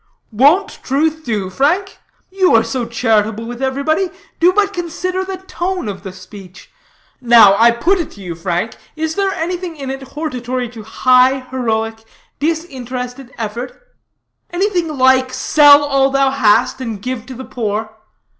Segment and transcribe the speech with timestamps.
[0.31, 1.99] "Won't truth do, Frank?
[2.31, 6.71] You are so charitable with everybody, do but consider the tone of the speech.
[7.21, 11.41] Now I put it to you, Frank; is there anything in it hortatory to high,
[11.41, 12.03] heroic,
[12.39, 13.79] disinterested effort?
[14.49, 17.95] Anything like 'sell all thou hast and give to the poor?'